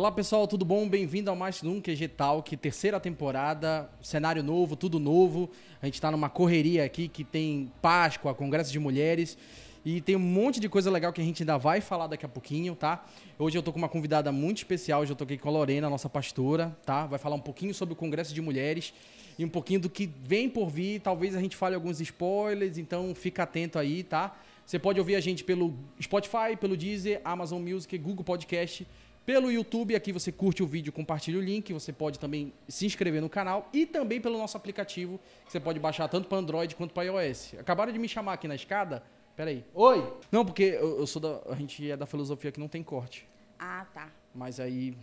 Olá 0.00 0.10
pessoal, 0.10 0.48
tudo 0.48 0.64
bom? 0.64 0.88
Bem-vindo 0.88 1.28
ao 1.28 1.36
mais 1.36 1.62
um 1.62 1.78
QG 1.78 2.08
Talk, 2.08 2.56
terceira 2.56 2.98
temporada, 2.98 3.86
cenário 4.00 4.42
novo, 4.42 4.74
tudo 4.74 4.98
novo. 4.98 5.50
A 5.82 5.84
gente 5.84 5.96
está 5.96 6.10
numa 6.10 6.30
correria 6.30 6.86
aqui 6.86 7.06
que 7.06 7.22
tem 7.22 7.70
Páscoa, 7.82 8.34
Congresso 8.34 8.72
de 8.72 8.78
Mulheres 8.78 9.36
e 9.84 10.00
tem 10.00 10.16
um 10.16 10.18
monte 10.18 10.58
de 10.58 10.70
coisa 10.70 10.90
legal 10.90 11.12
que 11.12 11.20
a 11.20 11.24
gente 11.24 11.42
ainda 11.42 11.58
vai 11.58 11.82
falar 11.82 12.06
daqui 12.06 12.24
a 12.24 12.28
pouquinho, 12.30 12.74
tá? 12.74 13.04
Hoje 13.38 13.58
eu 13.58 13.62
tô 13.62 13.74
com 13.74 13.78
uma 13.78 13.90
convidada 13.90 14.32
muito 14.32 14.56
especial, 14.56 15.02
hoje 15.02 15.12
eu 15.12 15.16
tô 15.16 15.24
aqui 15.24 15.36
com 15.36 15.50
a 15.50 15.52
Lorena, 15.52 15.90
nossa 15.90 16.08
pastora, 16.08 16.74
tá? 16.86 17.04
Vai 17.04 17.18
falar 17.18 17.36
um 17.36 17.40
pouquinho 17.40 17.74
sobre 17.74 17.92
o 17.92 17.96
Congresso 17.96 18.32
de 18.32 18.40
Mulheres 18.40 18.94
e 19.38 19.44
um 19.44 19.50
pouquinho 19.50 19.80
do 19.80 19.90
que 19.90 20.10
vem 20.24 20.48
por 20.48 20.70
vir. 20.70 21.00
Talvez 21.00 21.36
a 21.36 21.40
gente 21.40 21.56
fale 21.56 21.74
alguns 21.74 22.00
spoilers, 22.00 22.78
então 22.78 23.14
fica 23.14 23.42
atento 23.42 23.78
aí, 23.78 24.02
tá? 24.02 24.34
Você 24.64 24.78
pode 24.78 24.98
ouvir 24.98 25.16
a 25.16 25.20
gente 25.20 25.44
pelo 25.44 25.74
Spotify, 26.00 26.56
pelo 26.58 26.74
Deezer, 26.74 27.20
Amazon 27.22 27.60
Music, 27.60 27.98
Google 27.98 28.24
Podcast 28.24 28.86
pelo 29.24 29.50
YouTube, 29.50 29.94
aqui 29.94 30.12
você 30.12 30.32
curte 30.32 30.62
o 30.62 30.66
vídeo, 30.66 30.92
compartilha 30.92 31.38
o 31.38 31.42
link. 31.42 31.72
Você 31.72 31.92
pode 31.92 32.18
também 32.18 32.52
se 32.68 32.86
inscrever 32.86 33.20
no 33.20 33.28
canal 33.28 33.68
e 33.72 33.86
também 33.86 34.20
pelo 34.20 34.38
nosso 34.38 34.56
aplicativo, 34.56 35.20
que 35.44 35.52
você 35.52 35.60
pode 35.60 35.78
baixar 35.78 36.08
tanto 36.08 36.28
para 36.28 36.38
Android 36.38 36.74
quanto 36.74 36.92
para 36.92 37.04
iOS. 37.04 37.54
Acabaram 37.58 37.92
de 37.92 37.98
me 37.98 38.08
chamar 38.08 38.32
aqui 38.34 38.48
na 38.48 38.54
escada. 38.54 39.02
Pera 39.36 39.50
aí. 39.50 39.64
Oi! 39.74 40.12
Não, 40.30 40.44
porque 40.44 40.62
eu, 40.62 40.98
eu 40.98 41.06
sou 41.06 41.20
da. 41.22 41.40
A 41.50 41.54
gente 41.54 41.90
é 41.90 41.96
da 41.96 42.06
filosofia 42.06 42.50
que 42.50 42.60
não 42.60 42.68
tem 42.68 42.82
corte. 42.82 43.26
Ah, 43.58 43.86
tá. 43.94 44.10
Mas 44.34 44.58
aí. 44.58 44.96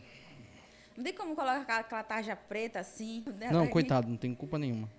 Não 0.95 1.04
tem 1.04 1.13
como 1.13 1.35
colocar 1.35 1.62
aquela, 1.62 1.79
aquela 1.79 2.04
tarja 2.04 2.35
preta 2.35 2.79
assim? 2.79 3.23
né? 3.38 3.52
Não, 3.52 3.68
coitado, 3.68 4.09
não 4.09 4.18
tem 4.18 4.34
culpa 4.34 4.57
nenhuma. 4.57 4.90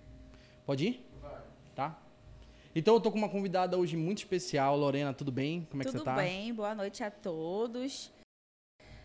Pode 0.65 0.87
ir? 0.87 1.05
Tá? 1.75 1.97
Então 2.73 2.93
eu 2.93 3.01
tô 3.01 3.11
com 3.11 3.17
uma 3.17 3.29
convidada 3.29 3.77
hoje 3.77 3.97
muito 3.97 4.19
especial. 4.19 4.77
Lorena, 4.77 5.13
tudo 5.13 5.31
bem? 5.31 5.67
Como 5.69 5.81
é 5.81 5.85
que 5.85 5.91
Tudo 5.91 5.99
você 5.99 6.05
tá? 6.05 6.15
bem, 6.15 6.53
boa 6.53 6.73
noite 6.73 7.03
a 7.03 7.11
todos. 7.11 8.11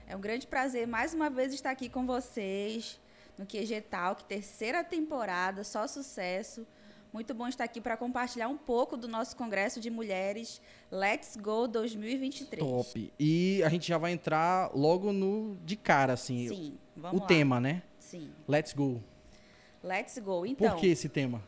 É 0.06 0.14
um 0.14 0.20
grande 0.20 0.46
prazer 0.46 0.86
mais 0.86 1.14
uma 1.14 1.30
vez 1.30 1.52
estar 1.54 1.70
aqui 1.70 1.88
com 1.88 2.06
vocês 2.06 3.00
no 3.38 3.46
QG 3.46 3.80
Talk, 3.82 4.24
terceira 4.24 4.84
temporada, 4.84 5.64
só 5.64 5.86
sucesso. 5.86 6.66
Muito 7.12 7.32
bom 7.32 7.46
estar 7.48 7.64
aqui 7.64 7.80
para 7.80 7.96
compartilhar 7.96 8.48
um 8.48 8.56
pouco 8.56 8.96
do 8.96 9.08
nosso 9.08 9.36
Congresso 9.36 9.80
de 9.80 9.88
Mulheres 9.88 10.60
Let's 10.90 11.36
Go 11.36 11.66
2023. 11.68 12.60
Top. 12.62 13.12
E 13.18 13.62
a 13.64 13.68
gente 13.68 13.86
já 13.86 13.98
vai 13.98 14.12
entrar 14.12 14.70
logo 14.74 15.12
no 15.12 15.56
de 15.64 15.76
cara, 15.76 16.12
assim. 16.12 16.48
Sim, 16.48 16.78
vamos 16.96 17.18
o 17.18 17.22
lá. 17.22 17.26
tema, 17.26 17.60
né? 17.60 17.82
Sim, 17.98 18.30
Let's 18.48 18.72
go. 18.72 19.02
Let's 19.82 20.18
Go. 20.18 20.46
Então, 20.46 20.70
Por 20.70 20.80
que 20.80 20.86
esse 20.86 21.08
tema? 21.08 21.42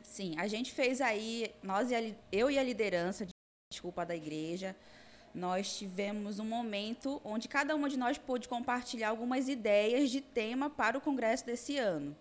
Sim, 0.00 0.34
a 0.38 0.46
gente 0.46 0.72
fez 0.72 1.00
aí, 1.00 1.52
nós 1.62 1.90
e 1.90 1.94
a, 1.94 2.14
eu 2.30 2.50
e 2.50 2.58
a 2.58 2.62
liderança, 2.62 3.26
desculpa, 3.70 4.06
da 4.06 4.14
igreja, 4.16 4.76
nós 5.34 5.76
tivemos 5.76 6.38
um 6.38 6.44
momento 6.44 7.20
onde 7.24 7.48
cada 7.48 7.74
uma 7.76 7.88
de 7.88 7.96
nós 7.96 8.18
pôde 8.18 8.48
compartilhar 8.48 9.10
algumas 9.10 9.48
ideias 9.48 10.10
de 10.10 10.20
tema 10.20 10.68
para 10.68 10.98
o 10.98 11.00
congresso 11.00 11.44
desse 11.44 11.76
ano. 11.78 12.16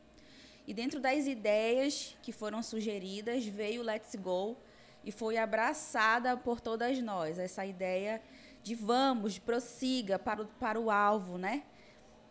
E 0.68 0.74
dentro 0.74 1.00
das 1.00 1.26
ideias 1.26 2.16
que 2.22 2.32
foram 2.32 2.62
sugeridas, 2.62 3.46
veio 3.46 3.82
o 3.82 3.86
Let's 3.86 4.16
Go 4.16 4.58
e 5.04 5.12
foi 5.12 5.38
abraçada 5.38 6.36
por 6.36 6.60
todas 6.60 7.00
nós, 7.00 7.40
essa 7.40 7.66
ideia 7.66 8.22
de 8.62 8.76
vamos, 8.76 9.40
prossiga 9.40 10.20
para 10.20 10.42
o, 10.42 10.46
para 10.46 10.78
o 10.78 10.92
alvo, 10.92 11.38
né? 11.38 11.64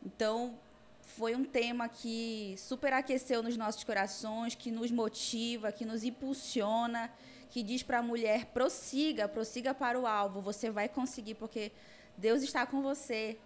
Então, 0.04 0.58
foi 1.00 1.34
um 1.34 1.44
tema 1.44 1.88
que 1.88 2.54
superaqueceu 2.58 3.42
nos 3.42 3.56
nossos 3.56 3.82
corações, 3.84 4.54
que 4.54 4.70
nos 4.70 4.90
motiva, 4.90 5.72
que 5.72 5.86
nos 5.86 6.04
impulsiona, 6.04 7.10
que 7.50 7.62
diz 7.62 7.82
para 7.82 7.98
a 7.98 8.02
mulher: 8.02 8.46
prossiga, 8.46 9.28
prossiga 9.28 9.74
para 9.74 9.98
o 9.98 10.06
alvo, 10.06 10.40
você 10.40 10.70
vai 10.70 10.88
conseguir, 10.88 11.34
porque 11.34 11.72
Deus 12.16 12.42
está 12.42 12.66
com 12.66 12.82
você. 12.82 13.38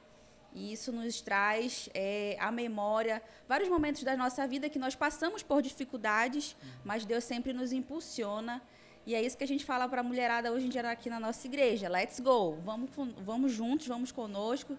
E 0.52 0.72
isso 0.72 0.90
nos 0.90 1.20
traz 1.20 1.88
é, 1.94 2.36
à 2.40 2.50
memória 2.50 3.22
vários 3.48 3.68
momentos 3.68 4.02
da 4.02 4.16
nossa 4.16 4.46
vida 4.48 4.68
que 4.68 4.80
nós 4.80 4.96
passamos 4.96 5.44
por 5.44 5.62
dificuldades, 5.62 6.56
mas 6.84 7.04
Deus 7.04 7.22
sempre 7.22 7.52
nos 7.52 7.72
impulsiona. 7.72 8.60
E 9.06 9.14
é 9.14 9.22
isso 9.22 9.36
que 9.38 9.44
a 9.44 9.46
gente 9.46 9.64
fala 9.64 9.88
para 9.88 10.00
a 10.00 10.04
mulherada 10.04 10.52
hoje 10.52 10.66
em 10.66 10.68
dia 10.68 10.88
aqui 10.90 11.08
na 11.08 11.20
nossa 11.20 11.46
igreja. 11.46 11.88
Let's 11.88 12.18
go! 12.20 12.56
Vamos, 12.64 12.90
vamos 13.18 13.52
juntos, 13.52 13.86
vamos 13.86 14.10
conosco 14.12 14.76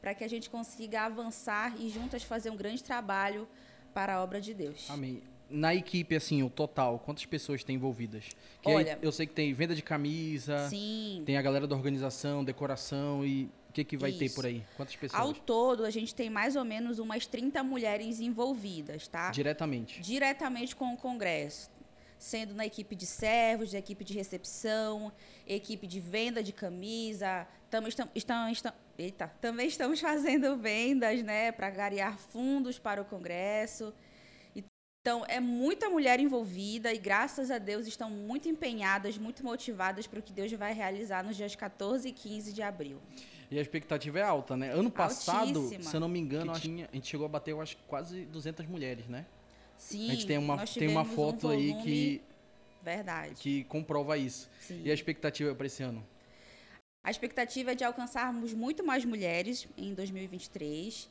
para 0.00 0.14
que 0.14 0.24
a 0.24 0.28
gente 0.28 0.48
consiga 0.48 1.02
avançar 1.02 1.74
e 1.78 1.88
juntas 1.90 2.22
fazer 2.22 2.50
um 2.50 2.56
grande 2.56 2.82
trabalho 2.82 3.46
para 3.92 4.14
a 4.14 4.22
obra 4.22 4.40
de 4.40 4.54
Deus. 4.54 4.88
Amém. 4.90 5.22
Na 5.50 5.74
equipe, 5.74 6.14
assim, 6.14 6.42
o 6.44 6.48
total, 6.48 6.98
quantas 7.00 7.26
pessoas 7.26 7.64
tem 7.64 7.74
envolvidas? 7.76 8.24
Que 8.62 8.70
Olha- 8.70 8.94
aí 8.94 8.98
eu 9.02 9.10
sei 9.10 9.26
que 9.26 9.32
tem 9.32 9.52
venda 9.52 9.74
de 9.74 9.82
camisa, 9.82 10.68
Sim. 10.68 11.22
tem 11.26 11.36
a 11.36 11.42
galera 11.42 11.66
da 11.66 11.74
organização, 11.74 12.44
decoração 12.44 13.24
e 13.26 13.50
o 13.68 13.72
que, 13.72 13.82
que 13.84 13.96
vai 13.96 14.12
ter 14.12 14.26
Isso. 14.26 14.36
por 14.36 14.46
aí? 14.46 14.62
Quantas 14.76 14.94
pessoas? 14.94 15.20
Ao 15.20 15.32
todo, 15.34 15.84
a 15.84 15.90
gente 15.90 16.14
tem 16.14 16.30
mais 16.30 16.54
ou 16.54 16.64
menos 16.64 16.98
umas 17.00 17.26
30 17.26 17.64
mulheres 17.64 18.20
envolvidas, 18.20 19.08
tá? 19.08 19.30
Diretamente. 19.32 20.00
Diretamente 20.00 20.76
com 20.76 20.92
o 20.94 20.96
Congresso. 20.96 21.68
Sendo 22.16 22.54
na 22.54 22.66
equipe 22.66 22.94
de 22.94 23.06
servos, 23.06 23.72
equipe 23.74 24.04
de 24.04 24.12
recepção, 24.12 25.10
equipe 25.46 25.86
de 25.86 25.98
venda 25.98 26.42
de 26.42 26.52
camisa. 26.52 27.46
Também, 27.70 27.88
estamos, 27.88 28.12
estamos, 28.14 28.52
estamos, 28.52 28.78
eita, 28.98 29.28
também 29.40 29.66
estamos 29.66 29.98
fazendo 30.00 30.56
vendas, 30.56 31.22
né, 31.24 31.50
para 31.50 31.70
garear 31.70 32.16
fundos 32.18 32.78
para 32.78 33.00
o 33.02 33.04
Congresso. 33.04 33.92
Então, 35.02 35.24
é 35.28 35.40
muita 35.40 35.88
mulher 35.88 36.20
envolvida 36.20 36.92
e, 36.92 36.98
graças 36.98 37.50
a 37.50 37.56
Deus, 37.56 37.86
estão 37.86 38.10
muito 38.10 38.50
empenhadas, 38.50 39.16
muito 39.16 39.42
motivadas 39.42 40.06
para 40.06 40.18
o 40.18 40.22
que 40.22 40.30
Deus 40.30 40.52
vai 40.52 40.74
realizar 40.74 41.24
nos 41.24 41.38
dias 41.38 41.56
14 41.56 42.06
e 42.06 42.12
15 42.12 42.52
de 42.52 42.60
abril. 42.60 43.00
E 43.50 43.58
a 43.58 43.62
expectativa 43.62 44.18
é 44.18 44.22
alta, 44.22 44.58
né? 44.58 44.70
Ano 44.72 44.90
passado, 44.90 45.58
Altíssima. 45.58 45.84
se 45.84 45.96
eu 45.96 46.00
não 46.00 46.08
me 46.08 46.18
engano, 46.18 46.52
tinha, 46.52 46.86
a 46.92 46.94
gente 46.94 47.08
chegou 47.08 47.24
a 47.24 47.30
bater, 47.30 47.52
eu 47.52 47.62
acho, 47.62 47.78
quase 47.88 48.26
200 48.26 48.66
mulheres, 48.66 49.08
né? 49.08 49.24
Sim, 49.78 50.10
a 50.10 50.14
gente 50.14 50.26
tem 50.26 50.36
uma, 50.36 50.58
tem 50.66 50.88
uma 50.88 51.02
tivemos 51.02 51.12
um 51.12 51.14
foto 51.16 51.48
aí 51.48 51.72
que, 51.82 52.22
Verdade. 52.82 53.36
que 53.36 53.64
comprova 53.64 54.18
isso. 54.18 54.50
Sim. 54.60 54.82
E 54.84 54.90
a 54.90 54.94
expectativa 54.94 55.54
para 55.54 55.66
esse 55.66 55.82
ano? 55.82 56.06
A 57.02 57.10
expectativa 57.10 57.72
é 57.72 57.74
de 57.74 57.84
alcançarmos 57.84 58.52
muito 58.52 58.84
mais 58.84 59.06
mulheres 59.06 59.66
em 59.78 59.94
2023. 59.94 61.08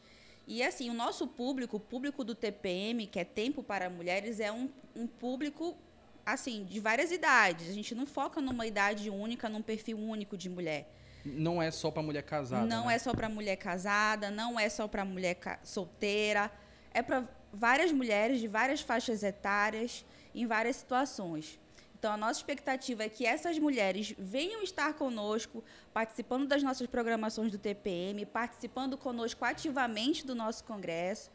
E 0.50 0.64
assim, 0.64 0.90
o 0.90 0.94
nosso 0.96 1.28
público, 1.28 1.78
o 1.78 1.80
público 1.80 2.24
do 2.24 2.34
TPM, 2.34 3.06
que 3.06 3.20
é 3.20 3.24
Tempo 3.24 3.62
para 3.62 3.88
Mulheres, 3.88 4.40
é 4.40 4.52
um, 4.52 4.68
um 4.96 5.06
público 5.06 5.78
assim 6.26 6.66
de 6.66 6.80
várias 6.80 7.12
idades. 7.12 7.70
A 7.70 7.74
gente 7.74 7.94
não 7.94 8.08
foca 8.08 8.42
numa 8.42 8.66
idade 8.66 9.12
única, 9.12 9.48
num 9.48 9.62
perfil 9.62 10.00
único 10.00 10.36
de 10.36 10.50
mulher. 10.50 10.92
Não 11.24 11.62
é 11.62 11.70
só 11.70 11.92
para 11.92 12.02
mulher 12.02 12.24
casada. 12.24 12.66
não 12.66 12.88
né? 12.88 12.96
é 12.96 12.98
só 12.98 13.14
para 13.14 13.30
mulher 13.30 13.58
casada, 13.58 14.32
não 14.32 14.60
é 14.60 14.68
só 14.70 14.88
para 14.88 15.06
mulher 15.06 15.38
solteira, 15.64 16.52
é 16.92 17.04
para 17.04 17.24
várias 17.54 17.92
mulheres 17.92 18.40
de 18.40 18.48
várias 18.48 18.82
faixas 18.82 19.22
etárias, 19.22 20.04
em 20.34 20.48
várias 20.48 20.78
situações. 20.78 21.60
Então, 22.00 22.14
a 22.14 22.18
nossa 22.18 22.40
expectativa 22.40 23.04
é 23.04 23.10
que 23.10 23.26
essas 23.26 23.60
mulheres 23.60 24.16
venham 24.18 24.64
estar 24.64 24.94
conosco, 24.94 25.62
participando 25.94 26.48
das 26.48 26.64
nossas 26.64 26.88
programações 26.88 27.52
do 27.52 27.58
TPM, 27.58 28.26
participando 28.26 28.98
conosco 28.98 29.44
ativamente 29.44 30.26
do 30.26 30.34
nosso 30.34 30.64
congresso 30.64 31.30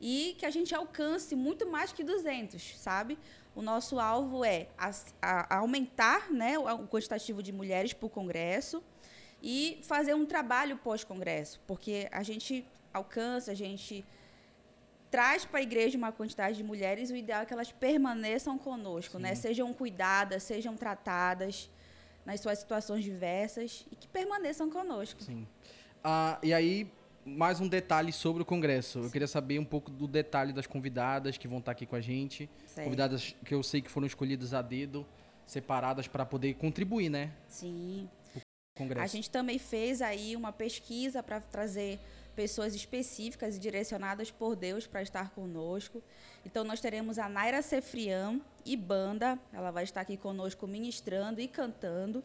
e 0.00 0.34
que 0.38 0.46
a 0.46 0.50
gente 0.50 0.74
alcance 0.74 1.36
muito 1.36 1.68
mais 1.68 1.92
que 1.92 2.02
200, 2.02 2.78
sabe? 2.78 3.18
O 3.54 3.60
nosso 3.60 4.00
alvo 4.00 4.42
é 4.46 4.68
a- 4.78 4.92
a 5.20 5.56
aumentar 5.58 6.30
né, 6.32 6.58
o 6.58 6.86
quantitativo 6.88 7.42
de 7.42 7.52
mulheres 7.52 7.92
para 7.92 8.06
o 8.06 8.10
congresso 8.10 8.82
e 9.42 9.78
fazer 9.82 10.14
um 10.14 10.24
trabalho 10.24 10.78
pós-congresso, 10.78 11.60
porque 11.66 12.08
a 12.10 12.22
gente 12.22 12.64
alcança, 12.94 13.50
a 13.52 13.54
gente 13.54 14.06
traz 15.10 15.44
para 15.44 15.60
a 15.60 15.62
igreja 15.62 15.96
uma 15.96 16.12
quantidade 16.12 16.56
de 16.56 16.62
mulheres, 16.62 17.10
o 17.10 17.16
ideal 17.16 17.42
é 17.42 17.46
que 17.46 17.52
elas 17.52 17.72
permaneçam 17.72 18.58
conosco, 18.58 19.18
né? 19.18 19.34
Sejam 19.34 19.72
cuidadas, 19.72 20.42
sejam 20.42 20.76
tratadas 20.76 21.70
nas 22.24 22.40
suas 22.40 22.58
situações 22.58 23.04
diversas 23.04 23.86
e 23.90 23.96
que 23.96 24.06
permaneçam 24.06 24.70
conosco. 24.70 25.22
Sim. 25.22 25.46
Ah, 26.04 26.38
e 26.42 26.52
aí, 26.52 26.90
mais 27.24 27.60
um 27.60 27.68
detalhe 27.68 28.12
sobre 28.12 28.42
o 28.42 28.44
congresso. 28.44 28.98
Eu 29.00 29.10
queria 29.10 29.26
saber 29.26 29.58
um 29.58 29.64
pouco 29.64 29.90
do 29.90 30.06
detalhe 30.06 30.52
das 30.52 30.66
convidadas 30.66 31.38
que 31.38 31.48
vão 31.48 31.58
estar 31.58 31.72
aqui 31.72 31.86
com 31.86 31.96
a 31.96 32.00
gente. 32.00 32.48
Convidadas 32.74 33.34
que 33.44 33.54
eu 33.54 33.62
sei 33.62 33.80
que 33.80 33.90
foram 33.90 34.06
escolhidas 34.06 34.52
a 34.52 34.62
dedo, 34.62 35.06
separadas 35.46 36.06
para 36.06 36.26
poder 36.26 36.54
contribuir, 36.54 37.08
né? 37.08 37.32
Sim. 37.48 38.08
o 38.36 38.40
Congresso. 38.76 39.04
A 39.04 39.08
gente 39.08 39.30
também 39.30 39.58
fez 39.58 40.02
aí 40.02 40.36
uma 40.36 40.52
pesquisa 40.52 41.22
para 41.22 41.40
trazer 41.40 41.98
pessoas 42.38 42.72
específicas 42.72 43.56
e 43.56 43.58
direcionadas 43.58 44.30
por 44.30 44.54
Deus 44.54 44.86
para 44.86 45.02
estar 45.02 45.30
conosco. 45.30 46.00
Então 46.46 46.62
nós 46.62 46.80
teremos 46.80 47.18
a 47.18 47.28
Naira 47.28 47.60
Cefrian 47.62 48.40
e 48.64 48.76
banda, 48.76 49.36
ela 49.52 49.72
vai 49.72 49.82
estar 49.82 50.02
aqui 50.02 50.16
conosco 50.16 50.64
ministrando 50.64 51.40
e 51.40 51.48
cantando. 51.48 52.22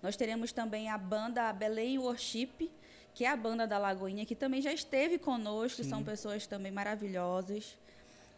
Nós 0.00 0.14
teremos 0.14 0.52
também 0.52 0.88
a 0.88 0.96
banda 0.96 1.52
Belém 1.52 1.98
Worship, 1.98 2.70
que 3.12 3.24
é 3.24 3.28
a 3.28 3.34
banda 3.34 3.66
da 3.66 3.76
Lagoinha, 3.76 4.24
que 4.24 4.36
também 4.36 4.62
já 4.62 4.72
esteve 4.72 5.18
conosco, 5.18 5.82
são 5.82 6.04
pessoas 6.04 6.46
também 6.46 6.70
maravilhosas. 6.70 7.76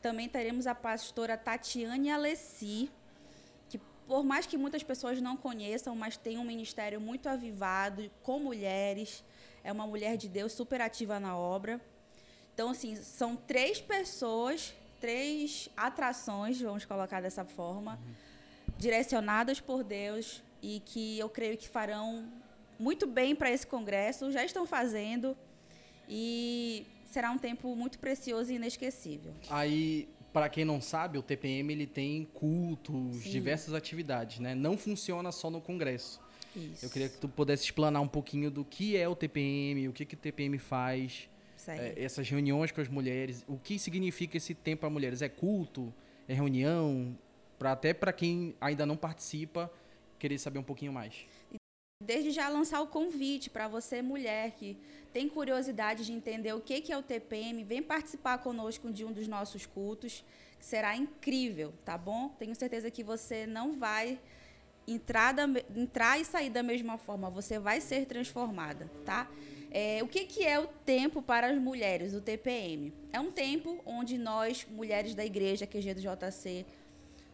Também 0.00 0.30
teremos 0.30 0.66
a 0.66 0.74
pastora 0.74 1.36
Tatiane 1.36 2.10
Alessi, 2.10 2.90
que 3.68 3.78
por 4.08 4.24
mais 4.24 4.46
que 4.46 4.56
muitas 4.56 4.82
pessoas 4.82 5.20
não 5.20 5.36
conheçam, 5.36 5.94
mas 5.94 6.16
tem 6.16 6.38
um 6.38 6.44
ministério 6.44 6.98
muito 6.98 7.28
avivado 7.28 8.10
com 8.22 8.38
mulheres. 8.38 9.22
É 9.64 9.72
uma 9.72 9.86
mulher 9.86 10.16
de 10.16 10.28
Deus 10.28 10.52
super 10.52 10.80
ativa 10.80 11.18
na 11.20 11.36
obra. 11.36 11.80
Então, 12.54 12.70
assim, 12.70 12.96
são 12.96 13.36
três 13.36 13.80
pessoas, 13.80 14.74
três 15.00 15.68
atrações, 15.76 16.60
vamos 16.60 16.84
colocar 16.84 17.20
dessa 17.20 17.44
forma, 17.44 17.98
uhum. 18.04 18.14
direcionadas 18.78 19.60
por 19.60 19.82
Deus 19.82 20.42
e 20.62 20.80
que 20.84 21.18
eu 21.18 21.28
creio 21.28 21.56
que 21.56 21.68
farão 21.68 22.30
muito 22.78 23.06
bem 23.06 23.34
para 23.34 23.50
esse 23.50 23.66
congresso, 23.66 24.30
já 24.30 24.44
estão 24.44 24.66
fazendo 24.66 25.36
e 26.08 26.86
será 27.06 27.30
um 27.30 27.38
tempo 27.38 27.74
muito 27.74 27.98
precioso 27.98 28.52
e 28.52 28.56
inesquecível. 28.56 29.32
Aí, 29.48 30.08
para 30.32 30.48
quem 30.48 30.64
não 30.64 30.80
sabe, 30.80 31.18
o 31.18 31.22
TPM 31.22 31.72
ele 31.72 31.86
tem 31.86 32.24
cultos, 32.34 33.16
Sim. 33.16 33.30
diversas 33.30 33.74
atividades, 33.74 34.40
né? 34.40 34.54
Não 34.54 34.76
funciona 34.76 35.30
só 35.30 35.50
no 35.50 35.60
congresso. 35.60 36.20
Isso. 36.54 36.84
Eu 36.84 36.90
queria 36.90 37.08
que 37.08 37.18
tu 37.18 37.28
pudesse 37.28 37.64
explanar 37.64 38.02
um 38.02 38.08
pouquinho 38.08 38.50
do 38.50 38.64
que 38.64 38.96
é 38.96 39.08
o 39.08 39.16
TPM, 39.16 39.88
o 39.88 39.92
que, 39.92 40.04
que 40.04 40.14
o 40.14 40.18
TPM 40.18 40.58
faz, 40.58 41.28
é, 41.68 41.94
essas 41.96 42.28
reuniões 42.28 42.72
com 42.72 42.80
as 42.80 42.88
mulheres, 42.88 43.44
o 43.48 43.56
que 43.56 43.78
significa 43.78 44.36
esse 44.36 44.54
tempo 44.54 44.80
para 44.80 44.90
mulheres? 44.90 45.22
É 45.22 45.28
culto? 45.28 45.92
É 46.28 46.34
reunião? 46.34 47.16
Pra, 47.58 47.72
até 47.72 47.94
para 47.94 48.12
quem 48.12 48.54
ainda 48.60 48.84
não 48.84 48.96
participa, 48.96 49.72
querer 50.18 50.38
saber 50.38 50.58
um 50.58 50.64
pouquinho 50.64 50.92
mais. 50.92 51.24
Desde 52.04 52.32
já 52.32 52.48
lançar 52.48 52.80
o 52.80 52.88
convite 52.88 53.48
para 53.48 53.68
você, 53.68 54.02
mulher, 54.02 54.50
que 54.52 54.76
tem 55.12 55.28
curiosidade 55.28 56.04
de 56.04 56.12
entender 56.12 56.52
o 56.52 56.60
que, 56.60 56.80
que 56.80 56.92
é 56.92 56.98
o 56.98 57.02
TPM, 57.02 57.62
vem 57.62 57.82
participar 57.82 58.38
conosco 58.38 58.92
de 58.92 59.04
um 59.04 59.12
dos 59.12 59.28
nossos 59.28 59.66
cultos, 59.66 60.24
que 60.58 60.66
será 60.66 60.96
incrível, 60.96 61.72
tá 61.84 61.96
bom? 61.96 62.28
Tenho 62.30 62.54
certeza 62.56 62.90
que 62.90 63.04
você 63.04 63.46
não 63.46 63.78
vai 63.78 64.18
entrar, 64.92 65.32
da, 65.32 65.44
entrar 65.76 66.20
e 66.20 66.24
sair 66.24 66.50
da 66.50 66.62
mesma 66.62 66.98
forma, 66.98 67.30
você 67.30 67.58
vai 67.58 67.80
ser 67.80 68.06
transformada, 68.06 68.90
tá? 69.04 69.28
É, 69.70 70.02
o 70.02 70.06
que, 70.06 70.26
que 70.26 70.44
é 70.44 70.58
o 70.60 70.66
tempo 70.66 71.22
para 71.22 71.46
as 71.46 71.58
mulheres, 71.58 72.12
o 72.12 72.20
TPM? 72.20 72.92
É 73.10 73.18
um 73.18 73.30
tempo 73.32 73.80
onde 73.86 74.18
nós, 74.18 74.66
mulheres 74.70 75.14
da 75.14 75.24
igreja 75.24 75.66
QG 75.66 75.94
do 75.94 76.00
JC, 76.00 76.66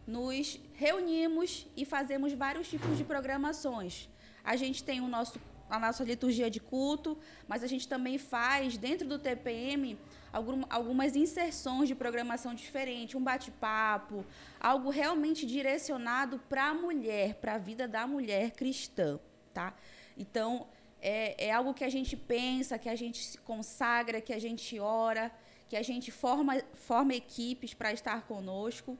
nos 0.07 0.59
reunimos 0.73 1.67
e 1.75 1.83
fazemos 1.85 2.31
vários 2.33 2.69
tipos 2.69 2.97
de 2.97 3.03
programações. 3.03 4.07
A 4.43 4.55
gente 4.55 4.83
tem 4.83 5.01
o 5.01 5.07
nosso, 5.07 5.39
a 5.69 5.77
nossa 5.77 6.03
liturgia 6.03 6.49
de 6.49 6.61
culto, 6.61 7.17
mas 7.47 7.61
a 7.61 7.67
gente 7.67 7.87
também 7.87 8.17
faz, 8.17 8.77
dentro 8.77 9.07
do 9.07 9.19
TPM, 9.19 9.97
algum, 10.31 10.63
algumas 10.69 11.15
inserções 11.15 11.87
de 11.87 11.95
programação 11.95 12.53
diferente, 12.53 13.17
um 13.17 13.23
bate-papo, 13.23 14.25
algo 14.59 14.89
realmente 14.89 15.45
direcionado 15.45 16.39
para 16.49 16.69
a 16.69 16.73
mulher, 16.73 17.35
para 17.35 17.55
a 17.55 17.57
vida 17.57 17.87
da 17.87 18.05
mulher 18.05 18.51
cristã, 18.51 19.19
tá? 19.53 19.73
Então, 20.17 20.67
é, 21.01 21.47
é 21.47 21.51
algo 21.51 21.73
que 21.73 21.83
a 21.83 21.89
gente 21.89 22.15
pensa, 22.15 22.77
que 22.77 22.89
a 22.89 22.95
gente 22.95 23.23
se 23.23 23.37
consagra, 23.37 24.21
que 24.21 24.33
a 24.33 24.39
gente 24.39 24.79
ora, 24.79 25.31
que 25.67 25.75
a 25.75 25.81
gente 25.81 26.11
forma, 26.11 26.61
forma 26.73 27.13
equipes 27.13 27.73
para 27.73 27.93
estar 27.93 28.23
conosco. 28.23 28.97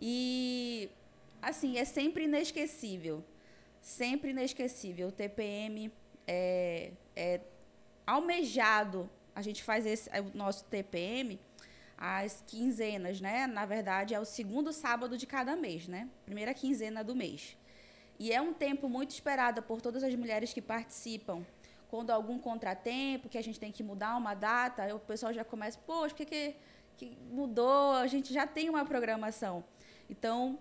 E, 0.00 0.90
assim, 1.40 1.76
é 1.76 1.84
sempre 1.84 2.24
inesquecível. 2.24 3.24
Sempre 3.80 4.30
inesquecível. 4.30 5.08
O 5.08 5.12
TPM 5.12 5.92
é, 6.26 6.92
é 7.14 7.40
almejado 8.06 9.08
a 9.38 9.42
gente 9.42 9.62
faz 9.62 9.86
esse, 9.86 10.10
é 10.12 10.20
o 10.20 10.32
nosso 10.34 10.64
TPM 10.64 11.38
às 11.96 12.42
quinzenas, 12.44 13.20
né? 13.20 13.46
Na 13.46 13.64
verdade, 13.64 14.12
é 14.12 14.18
o 14.18 14.24
segundo 14.24 14.72
sábado 14.72 15.16
de 15.16 15.26
cada 15.28 15.54
mês, 15.54 15.86
né? 15.86 16.08
Primeira 16.26 16.52
quinzena 16.52 17.04
do 17.04 17.14
mês. 17.14 17.56
E 18.18 18.32
é 18.32 18.40
um 18.40 18.52
tempo 18.52 18.88
muito 18.88 19.12
esperado 19.12 19.62
por 19.62 19.80
todas 19.80 20.02
as 20.02 20.12
mulheres 20.16 20.52
que 20.52 20.60
participam. 20.60 21.46
Quando 21.88 22.10
algum 22.10 22.36
contratempo, 22.36 23.28
que 23.28 23.38
a 23.38 23.42
gente 23.42 23.60
tem 23.60 23.70
que 23.70 23.84
mudar 23.84 24.16
uma 24.16 24.34
data, 24.34 24.92
o 24.92 24.98
pessoal 24.98 25.32
já 25.32 25.44
começa, 25.44 25.78
poxa, 25.86 26.16
que, 26.16 26.24
que, 26.24 26.56
que 26.96 27.16
mudou? 27.30 27.92
A 27.92 28.08
gente 28.08 28.34
já 28.34 28.44
tem 28.44 28.68
uma 28.68 28.84
programação. 28.84 29.62
Então, 30.10 30.58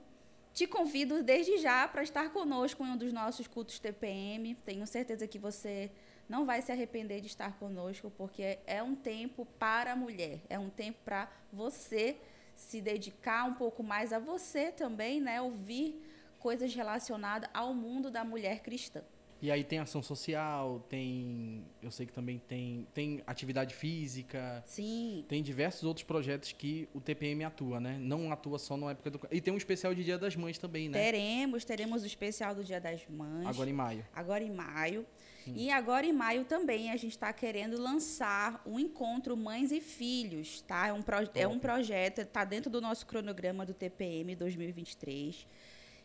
te 0.54 0.68
convido 0.68 1.24
desde 1.24 1.58
já 1.58 1.88
para 1.88 2.04
estar 2.04 2.30
conosco 2.30 2.86
em 2.86 2.92
um 2.92 2.98
dos 2.98 3.12
nossos 3.12 3.48
cultos 3.48 3.80
TPM. 3.80 4.54
Tenho 4.64 4.86
certeza 4.86 5.28
que 5.28 5.40
você 5.40 5.90
não 6.28 6.46
vai 6.46 6.62
se 6.62 6.72
arrepender 6.72 7.22
de 7.22 7.28
estar 7.28 7.58
conosco, 7.58 8.12
porque 8.18 8.60
é 8.66 8.82
um 8.84 8.96
tempo 8.96 9.46
para 9.58 9.94
a 9.94 9.96
mulher, 9.96 10.42
é 10.50 10.60
um 10.60 10.70
tempo 10.70 11.00
para 11.04 11.30
você 11.52 12.18
se 12.56 12.82
dedicar 12.82 13.46
um 13.46 13.54
pouco 13.54 13.84
mais 13.84 14.12
a 14.12 14.20
você 14.20 14.72
também, 14.72 15.22
né? 15.22 15.42
Ouvir 15.42 16.04
coisas 16.40 16.74
relacionadas 16.74 17.50
ao 17.54 17.74
mundo 17.74 18.10
da 18.10 18.24
mulher 18.24 18.62
cristã. 18.62 19.04
E 19.40 19.52
aí 19.52 19.64
tem 19.64 19.78
ação 19.78 20.02
social, 20.02 20.84
tem, 20.90 21.64
eu 21.82 21.92
sei 21.92 22.08
que 22.08 22.14
também 22.14 22.42
tem, 22.48 22.88
tem 22.92 23.22
atividade 23.28 23.76
física. 23.76 24.64
Sim. 24.66 25.24
Tem 25.28 25.44
diversos 25.44 25.84
outros 25.84 26.04
projetos 26.04 26.52
que 26.52 26.90
o 26.92 27.00
TPM 27.00 27.44
atua, 27.44 27.80
né? 27.80 27.98
Não 28.00 28.32
atua 28.32 28.58
só 28.58 28.76
na 28.76 28.92
época 28.92 29.12
do 29.12 29.20
E 29.32 29.40
tem 29.40 29.54
um 29.54 29.58
especial 29.58 29.94
de 29.94 30.04
Dia 30.04 30.18
das 30.18 30.36
Mães 30.36 30.58
também, 30.58 30.90
né? 30.90 31.00
Teremos, 31.00 31.64
teremos 31.64 32.02
o 32.02 32.08
especial 32.08 32.56
do 32.56 32.64
Dia 32.64 32.82
das 32.82 33.08
Mães. 33.08 33.46
Agora 33.46 33.70
em 33.70 33.74
maio. 33.74 34.06
Agora 34.12 34.44
em 34.44 34.52
maio. 34.52 35.06
E 35.56 35.72
agora 35.72 36.06
em 36.06 36.14
maio 36.14 36.46
também 36.46 36.92
a 36.92 36.98
gente 36.98 37.12
está 37.12 37.32
querendo 37.32 37.80
lançar 37.80 38.62
um 38.66 38.80
encontro 38.80 39.36
mães 39.38 39.72
e 39.72 39.80
filhos, 39.80 40.62
tá? 40.62 40.88
É 40.88 40.94
um, 40.94 41.02
pro, 41.02 41.18
é 41.36 41.48
um 41.48 41.60
projeto, 41.60 42.20
está 42.20 42.44
dentro 42.44 42.70
do 42.70 42.82
nosso 42.82 43.06
cronograma 43.06 43.66
do 43.66 43.74
TPM 43.74 44.36
2023. 44.36 45.48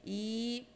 E 0.04 0.66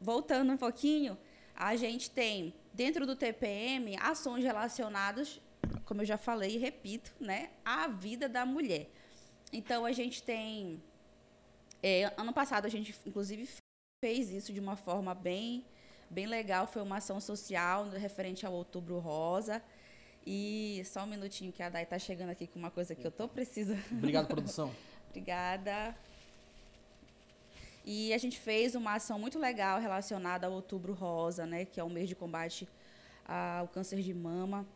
voltando 0.00 0.52
um 0.52 0.56
pouquinho, 0.56 1.16
a 1.54 1.76
gente 1.76 2.10
tem 2.10 2.54
dentro 2.72 3.06
do 3.06 3.16
TPM 3.16 3.96
ações 4.00 4.44
relacionadas, 4.44 5.40
como 5.84 6.02
eu 6.02 6.06
já 6.06 6.18
falei 6.18 6.56
e 6.56 6.58
repito, 6.58 7.14
né, 7.18 7.50
à 7.64 7.88
vida 7.88 8.28
da 8.28 8.44
mulher. 8.44 8.90
Então 9.52 9.84
a 9.84 9.92
gente 9.92 10.22
tem 10.22 10.82
é, 11.82 12.12
ano 12.16 12.32
passado 12.32 12.66
a 12.66 12.68
gente 12.68 12.94
inclusive 13.06 13.48
fez 14.02 14.30
isso 14.30 14.52
de 14.52 14.60
uma 14.60 14.76
forma 14.76 15.14
bem 15.14 15.64
bem 16.10 16.26
legal. 16.26 16.66
Foi 16.66 16.82
uma 16.82 16.96
ação 16.96 17.20
social 17.20 17.88
referente 17.90 18.44
ao 18.46 18.52
Outubro 18.52 18.98
Rosa. 18.98 19.62
E 20.26 20.82
só 20.84 21.04
um 21.04 21.06
minutinho 21.06 21.52
que 21.52 21.62
a 21.62 21.68
Dai 21.68 21.84
está 21.84 21.98
chegando 21.98 22.30
aqui 22.30 22.46
com 22.46 22.58
uma 22.58 22.70
coisa 22.70 22.94
que 22.94 23.06
eu 23.06 23.10
estou 23.10 23.28
precisando. 23.28 23.82
Obrigado, 23.92 24.26
produção. 24.26 24.74
Obrigada. 25.08 25.94
E 27.84 28.12
a 28.12 28.18
gente 28.18 28.38
fez 28.40 28.74
uma 28.74 28.94
ação 28.94 29.18
muito 29.18 29.38
legal 29.38 29.80
relacionada 29.80 30.48
ao 30.48 30.52
Outubro 30.52 30.92
Rosa, 30.92 31.46
né, 31.46 31.64
que 31.64 31.78
é 31.78 31.84
o 31.84 31.88
mês 31.88 32.08
de 32.08 32.16
combate 32.16 32.68
ao 33.24 33.68
câncer 33.68 34.02
de 34.02 34.12
mama. 34.12 34.66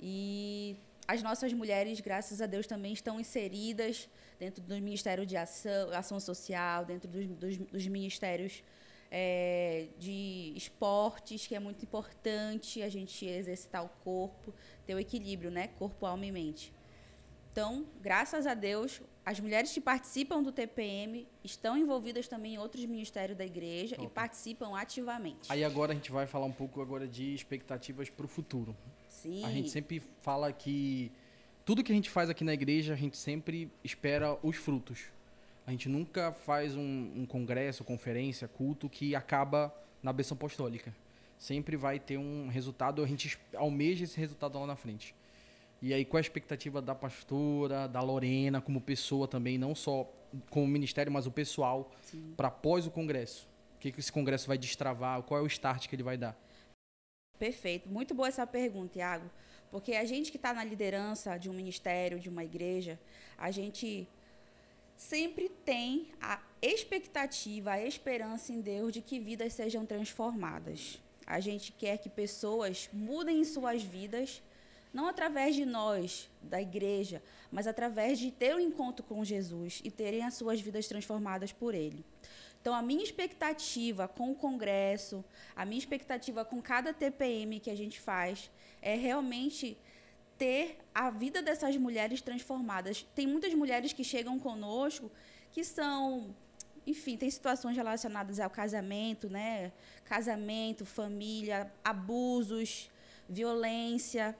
E 0.00 0.76
as 1.06 1.22
nossas 1.22 1.52
mulheres, 1.52 2.00
graças 2.00 2.40
a 2.40 2.46
Deus, 2.46 2.66
também 2.66 2.94
estão 2.94 3.20
inseridas 3.20 4.08
dentro 4.38 4.62
do 4.62 4.74
Ministério 4.76 5.26
de 5.26 5.36
Ação, 5.36 5.90
Ação 5.92 6.18
Social, 6.18 6.86
dentro 6.86 7.08
dos, 7.08 7.26
dos, 7.26 7.56
dos 7.58 7.86
ministérios 7.86 8.62
é, 9.10 9.86
de 9.98 10.52
esportes, 10.56 11.46
que 11.46 11.54
é 11.54 11.60
muito 11.60 11.84
importante 11.84 12.82
a 12.82 12.88
gente 12.88 13.24
exercitar 13.24 13.84
o 13.84 13.88
corpo, 14.02 14.52
ter 14.86 14.94
o 14.94 14.98
equilíbrio, 14.98 15.50
né? 15.50 15.68
Corpo, 15.78 16.06
alma 16.06 16.26
e 16.26 16.32
mente. 16.32 16.72
Então, 17.52 17.86
graças 18.02 18.46
a 18.46 18.52
Deus, 18.52 19.00
as 19.24 19.40
mulheres 19.40 19.72
que 19.72 19.80
participam 19.80 20.42
do 20.42 20.52
TPM 20.52 21.26
estão 21.42 21.76
envolvidas 21.76 22.28
também 22.28 22.56
em 22.56 22.58
outros 22.58 22.84
ministérios 22.84 23.38
da 23.38 23.46
igreja 23.46 23.96
Top. 23.96 24.06
e 24.06 24.10
participam 24.10 24.76
ativamente. 24.76 25.50
Aí 25.50 25.64
agora 25.64 25.92
a 25.92 25.94
gente 25.94 26.12
vai 26.12 26.26
falar 26.26 26.44
um 26.44 26.52
pouco 26.52 26.82
agora 26.82 27.08
de 27.08 27.34
expectativas 27.34 28.10
para 28.10 28.26
o 28.26 28.28
futuro. 28.28 28.76
Sim. 29.08 29.42
A 29.42 29.50
gente 29.50 29.70
sempre 29.70 30.02
fala 30.20 30.52
que 30.52 31.10
tudo 31.64 31.82
que 31.82 31.90
a 31.90 31.94
gente 31.94 32.10
faz 32.10 32.28
aqui 32.28 32.44
na 32.44 32.52
igreja, 32.52 32.92
a 32.92 32.96
gente 32.96 33.16
sempre 33.16 33.72
espera 33.82 34.38
os 34.42 34.56
frutos. 34.56 35.15
A 35.66 35.72
gente 35.72 35.88
nunca 35.88 36.32
faz 36.32 36.76
um, 36.76 37.12
um 37.16 37.26
congresso, 37.26 37.82
conferência, 37.82 38.46
culto 38.46 38.88
que 38.88 39.16
acaba 39.16 39.74
na 40.00 40.12
bênção 40.12 40.36
apostólica. 40.36 40.94
Sempre 41.36 41.76
vai 41.76 41.98
ter 41.98 42.16
um 42.16 42.46
resultado, 42.46 43.02
a 43.02 43.06
gente 43.06 43.36
almeja 43.54 44.04
esse 44.04 44.18
resultado 44.18 44.58
lá 44.58 44.66
na 44.66 44.76
frente. 44.76 45.14
E 45.82 45.92
aí, 45.92 46.04
qual 46.04 46.18
a 46.18 46.20
expectativa 46.20 46.80
da 46.80 46.94
pastora, 46.94 47.88
da 47.88 48.00
Lorena, 48.00 48.60
como 48.60 48.80
pessoa 48.80 49.26
também, 49.26 49.58
não 49.58 49.74
só 49.74 50.10
como 50.50 50.66
ministério, 50.66 51.12
mas 51.12 51.26
o 51.26 51.32
pessoal, 51.32 51.92
para 52.36 52.48
após 52.48 52.86
o 52.86 52.90
congresso? 52.90 53.48
O 53.74 53.78
que, 53.78 53.92
que 53.92 54.00
esse 54.00 54.12
congresso 54.12 54.46
vai 54.46 54.56
destravar? 54.56 55.22
Qual 55.22 55.40
é 55.40 55.42
o 55.42 55.46
start 55.46 55.88
que 55.88 55.96
ele 55.96 56.02
vai 56.02 56.16
dar? 56.16 56.38
Perfeito. 57.38 57.88
Muito 57.88 58.14
boa 58.14 58.28
essa 58.28 58.46
pergunta, 58.46 58.94
Tiago. 58.94 59.28
Porque 59.70 59.92
a 59.94 60.04
gente 60.04 60.30
que 60.30 60.38
está 60.38 60.54
na 60.54 60.64
liderança 60.64 61.36
de 61.36 61.50
um 61.50 61.52
ministério, 61.52 62.18
de 62.18 62.28
uma 62.28 62.44
igreja, 62.44 62.98
a 63.36 63.50
gente 63.50 64.08
sempre 64.96 65.48
tem 65.48 66.08
a 66.20 66.40
expectativa, 66.60 67.72
a 67.72 67.86
esperança 67.86 68.52
em 68.52 68.60
Deus 68.60 68.92
de 68.92 69.02
que 69.02 69.20
vidas 69.20 69.52
sejam 69.52 69.84
transformadas. 69.84 71.00
A 71.26 71.40
gente 71.40 71.72
quer 71.72 71.98
que 71.98 72.08
pessoas 72.08 72.88
mudem 72.92 73.44
suas 73.44 73.82
vidas, 73.82 74.42
não 74.92 75.06
através 75.06 75.54
de 75.54 75.66
nós, 75.66 76.30
da 76.40 76.62
igreja, 76.62 77.22
mas 77.50 77.66
através 77.66 78.18
de 78.18 78.30
ter 78.30 78.54
um 78.54 78.60
encontro 78.60 79.04
com 79.04 79.24
Jesus 79.24 79.82
e 79.84 79.90
terem 79.90 80.22
as 80.22 80.34
suas 80.34 80.60
vidas 80.60 80.88
transformadas 80.88 81.52
por 81.52 81.74
Ele. 81.74 82.04
Então, 82.60 82.74
a 82.74 82.82
minha 82.82 83.04
expectativa 83.04 84.08
com 84.08 84.32
o 84.32 84.34
Congresso, 84.34 85.24
a 85.54 85.64
minha 85.64 85.78
expectativa 85.78 86.44
com 86.44 86.60
cada 86.60 86.92
TPM 86.92 87.60
que 87.60 87.70
a 87.70 87.76
gente 87.76 88.00
faz, 88.00 88.50
é 88.82 88.94
realmente 88.94 89.76
ter 90.38 90.78
a 90.94 91.10
vida 91.10 91.42
dessas 91.42 91.76
mulheres 91.76 92.20
transformadas. 92.20 93.06
Tem 93.14 93.26
muitas 93.26 93.52
mulheres 93.54 93.92
que 93.92 94.04
chegam 94.04 94.38
conosco 94.38 95.10
que 95.50 95.64
são, 95.64 96.34
enfim, 96.86 97.16
tem 97.16 97.30
situações 97.30 97.76
relacionadas 97.76 98.38
ao 98.38 98.50
casamento, 98.50 99.28
né? 99.30 99.72
Casamento, 100.04 100.84
família, 100.84 101.72
abusos, 101.82 102.90
violência. 103.28 104.36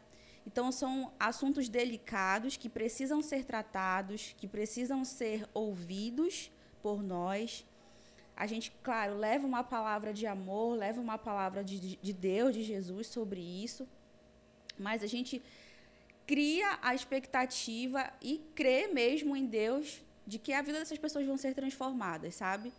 Então, 0.46 0.70
são 0.70 1.12
assuntos 1.18 1.68
delicados 1.68 2.56
que 2.56 2.68
precisam 2.68 3.22
ser 3.22 3.44
tratados, 3.44 4.34
que 4.36 4.46
precisam 4.46 5.04
ser 5.04 5.48
ouvidos 5.54 6.50
por 6.82 7.02
nós. 7.02 7.64
A 8.36 8.46
gente, 8.46 8.70
claro, 8.82 9.16
leva 9.16 9.46
uma 9.46 9.64
palavra 9.64 10.12
de 10.12 10.26
amor, 10.26 10.76
leva 10.76 11.00
uma 11.00 11.16
palavra 11.16 11.64
de, 11.64 11.96
de 11.96 12.12
Deus, 12.12 12.54
de 12.54 12.62
Jesus 12.62 13.06
sobre 13.06 13.40
isso, 13.40 13.88
mas 14.78 15.02
a 15.02 15.06
gente 15.06 15.42
cria 16.26 16.78
a 16.82 16.94
expectativa 16.94 18.12
e 18.20 18.38
crê 18.54 18.88
mesmo 18.88 19.36
em 19.36 19.46
Deus 19.46 20.02
de 20.26 20.38
que 20.38 20.52
a 20.52 20.60
vida 20.60 20.80
dessas 20.80 20.98
pessoas 20.98 21.24
vão 21.24 21.36
ser 21.36 21.54
transformadas, 21.54 22.34
sabe? 22.34 22.72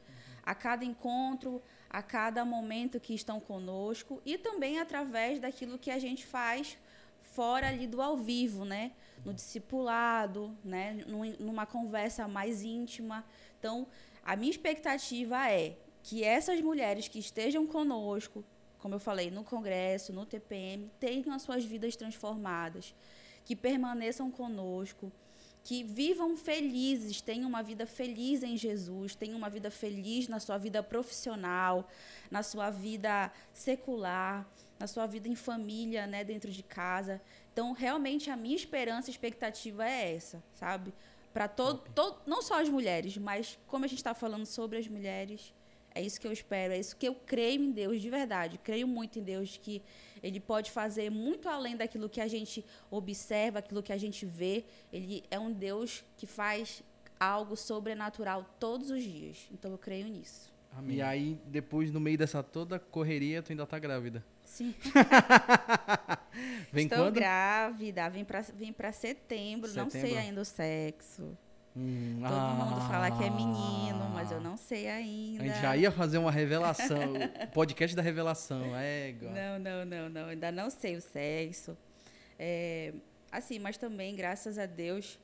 A 0.44 0.54
cada 0.54 0.84
encontro, 0.84 1.62
a 1.90 2.02
cada 2.02 2.44
momento 2.44 3.00
que 3.00 3.14
estão 3.14 3.40
conosco 3.40 4.22
e 4.26 4.38
também 4.38 4.80
através 4.80 5.40
daquilo 5.40 5.80
que 5.80 5.90
a 5.90 5.98
gente 5.98 6.26
faz 6.26 6.78
fora 7.22 7.70
ali 7.70 7.88
do 7.88 8.02
ao 8.02 8.18
vivo, 8.18 8.66
né? 8.66 8.92
No 9.24 9.34
discipulado, 9.34 10.56
né? 10.64 11.06
Numa 11.40 11.66
conversa 11.66 12.28
mais 12.28 12.64
íntima. 12.64 13.24
Então, 13.60 13.88
a 14.24 14.36
minha 14.36 14.52
expectativa 14.52 15.50
é 15.50 15.78
que 16.04 16.24
essas 16.24 16.60
mulheres 16.62 17.08
que 17.08 17.20
estejam 17.20 17.66
conosco, 17.66 18.44
como 18.80 18.96
eu 18.96 19.00
falei, 19.00 19.32
no 19.32 19.44
congresso, 19.44 20.12
no 20.12 20.26
TPM, 20.26 20.92
tenham 21.00 21.34
as 21.34 21.42
suas 21.42 21.64
vidas 21.64 21.96
transformadas 21.96 22.94
que 23.48 23.56
permaneçam 23.56 24.30
conosco, 24.30 25.10
que 25.64 25.82
vivam 25.82 26.36
felizes, 26.36 27.22
tenham 27.22 27.48
uma 27.48 27.64
vida 27.64 27.86
feliz 27.86 28.44
em 28.44 28.58
Jesus, 28.58 29.16
tenham 29.16 29.38
uma 29.38 29.50
vida 29.50 29.72
feliz 29.72 30.28
na 30.28 30.38
sua 30.38 30.58
vida 30.58 30.84
profissional, 30.84 31.90
na 32.30 32.44
sua 32.44 32.70
vida 32.70 33.32
secular, 33.54 34.46
na 34.78 34.86
sua 34.86 35.08
vida 35.08 35.30
em 35.30 35.36
família, 35.36 36.06
né, 36.06 36.26
dentro 36.26 36.52
de 36.52 36.62
casa. 36.62 37.22
Então, 37.54 37.72
realmente 37.72 38.30
a 38.30 38.36
minha 38.36 38.56
esperança 38.56 39.10
e 39.10 39.12
expectativa 39.12 39.90
é 39.90 40.14
essa, 40.14 40.44
sabe? 40.54 40.94
Para 41.34 41.48
todo, 41.48 41.90
todo, 41.96 42.20
não 42.28 42.42
só 42.42 42.62
as 42.62 42.68
mulheres, 42.68 43.18
mas 43.18 43.58
como 43.66 43.86
a 43.86 43.88
gente 43.88 44.00
está 44.00 44.14
falando 44.14 44.46
sobre 44.46 44.78
as 44.78 44.90
mulheres, 44.90 45.54
é 45.98 46.02
isso 46.02 46.22
que 46.22 46.28
eu 46.28 46.32
espero, 46.32 46.74
é 46.74 46.80
isso 46.80 46.96
que 46.96 47.08
eu 47.08 47.16
creio 47.16 47.62
em 47.62 47.72
Deus 47.72 48.02
de 48.02 48.10
verdade. 48.10 48.60
Creio 48.64 48.88
muito 48.88 49.18
em 49.20 49.24
Deus 49.24 49.58
que 49.58 49.82
Ele 50.22 50.40
pode 50.40 50.70
fazer 50.72 51.10
muito 51.10 51.50
além 51.50 51.76
daquilo 51.76 52.08
que 52.08 52.22
a 52.22 52.28
gente 52.28 52.64
observa, 52.92 53.60
aquilo 53.60 53.82
que 53.82 53.92
a 53.92 53.98
gente 53.98 54.26
vê. 54.26 54.64
Ele 54.94 55.24
é 55.32 55.40
um 55.40 55.52
Deus 55.52 56.04
que 56.16 56.28
faz 56.28 56.84
algo 57.20 57.56
sobrenatural 57.56 58.46
todos 58.60 58.92
os 58.92 59.02
dias. 59.04 59.48
Então 59.52 59.72
eu 59.72 59.78
creio 59.78 60.08
nisso. 60.08 60.54
Amém. 60.72 60.98
E 60.98 61.02
aí, 61.02 61.40
depois, 61.48 61.92
no 61.92 62.00
meio 62.00 62.18
dessa 62.18 62.44
toda 62.44 62.78
correria, 62.78 63.42
tu 63.42 63.52
ainda 63.52 63.66
tá 63.66 63.80
grávida. 63.80 64.24
Sim. 64.44 64.76
vem 66.72 66.86
Estou 66.86 67.00
quando? 67.00 67.16
grávida, 67.16 68.08
vem 68.10 68.24
para 68.24 68.42
vem 68.42 68.72
pra 68.72 68.92
setembro, 68.92 69.68
setembro, 69.68 69.74
não 69.76 69.90
sei 69.90 70.16
ainda 70.16 70.42
o 70.42 70.46
sexo. 70.46 71.36
Hum, 71.78 72.18
Todo 72.24 72.34
ah, 72.34 72.54
mundo 72.56 72.82
fala 72.90 73.12
que 73.12 73.24
é 73.24 73.30
menino, 73.30 74.10
mas 74.12 74.32
eu 74.32 74.42
não 74.42 74.58
sei 74.58 74.88
ainda. 74.88 75.44
A 75.44 75.48
gente 75.48 75.62
já 75.62 75.78
ia 75.78 75.92
fazer 75.92 76.18
uma 76.18 76.32
revelação, 76.32 77.14
podcast 77.54 77.96
da 77.96 78.02
revelação, 78.02 78.64
é. 78.76 79.14
Não, 79.22 79.60
não, 79.60 79.86
não, 79.86 80.10
não, 80.10 80.30
ainda 80.30 80.52
não 80.52 80.72
sei 80.72 80.96
o 80.96 81.02
sexo. 81.02 81.78
É, 82.40 82.94
assim, 83.32 83.60
mas 83.60 83.78
também, 83.78 84.16
graças 84.16 84.58
a 84.58 84.66
Deus, 84.66 85.20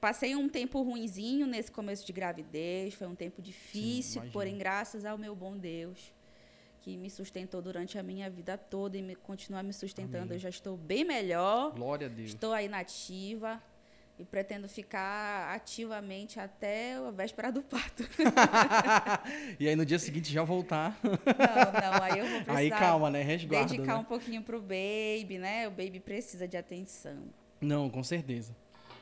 passei 0.00 0.36
um 0.36 0.48
tempo 0.48 0.80
ruinzinho 0.82 1.48
nesse 1.48 1.72
começo 1.72 2.06
de 2.06 2.12
gravidez, 2.12 2.94
foi 2.94 3.08
um 3.08 3.16
tempo 3.16 3.42
difícil, 3.42 4.22
Sim, 4.22 4.30
porém, 4.30 4.56
graças 4.56 5.04
ao 5.04 5.18
meu 5.18 5.34
bom 5.34 5.56
Deus, 5.56 6.14
que 6.80 6.96
me 6.96 7.10
sustentou 7.10 7.60
durante 7.60 7.98
a 7.98 8.04
minha 8.04 8.30
vida 8.30 8.56
toda 8.56 8.96
e 8.96 9.02
me, 9.02 9.16
continua 9.16 9.64
me 9.64 9.72
sustentando, 9.72 10.26
Amém. 10.26 10.36
eu 10.36 10.38
já 10.38 10.48
estou 10.48 10.76
bem 10.76 11.04
melhor. 11.04 11.72
Glória 11.74 12.06
a 12.06 12.10
Deus. 12.10 12.28
Estou 12.28 12.52
aí 12.52 12.68
nativa 12.68 13.60
e 14.18 14.24
pretendo 14.24 14.68
ficar 14.68 15.54
ativamente 15.54 16.40
até 16.40 16.96
a 16.96 17.10
véspera 17.10 17.52
do 17.52 17.62
parto. 17.62 18.02
e 19.60 19.68
aí 19.68 19.76
no 19.76 19.86
dia 19.86 19.98
seguinte 19.98 20.32
já 20.32 20.42
voltar. 20.42 20.98
Não, 21.02 21.12
não, 21.12 22.02
aí 22.02 22.18
eu 22.18 22.26
vou 22.26 22.40
precisar 22.42 22.58
aí 22.58 22.70
calma, 22.70 23.10
né? 23.10 23.22
Resguarda, 23.22 23.70
dedicar 23.70 23.94
né? 23.94 24.00
um 24.00 24.04
pouquinho 24.04 24.42
pro 24.42 24.60
baby, 24.60 25.38
né? 25.38 25.68
O 25.68 25.70
baby 25.70 26.00
precisa 26.00 26.48
de 26.48 26.56
atenção. 26.56 27.16
Não, 27.60 27.88
com 27.88 28.02
certeza. 28.02 28.54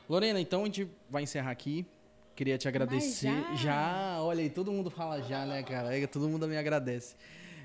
Lorena, 0.07 0.39
então 0.39 0.61
a 0.61 0.65
gente 0.65 0.87
vai 1.09 1.23
encerrar 1.23 1.51
aqui. 1.51 1.85
Queria 2.35 2.57
te 2.57 2.67
agradecer. 2.67 3.27
já? 3.27 3.55
já, 3.55 4.21
olha 4.21 4.41
aí, 4.41 4.49
todo 4.49 4.71
mundo 4.71 4.91
fala 4.91 5.21
já, 5.23 5.43
né, 5.45 5.63
cara? 5.63 5.89
Todo 6.07 6.29
mundo 6.29 6.47
me 6.47 6.55
agradece. 6.55 7.15